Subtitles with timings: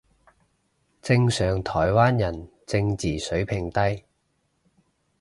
[0.99, 4.03] 正常台灣人正字水平低